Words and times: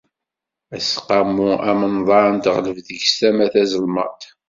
Aseqqamu 0.75 1.49
amenḍan 1.69 2.35
teɣleb 2.43 2.77
deg-s 2.87 3.11
tama 3.19 3.45
tazelmaḍt. 3.53 4.21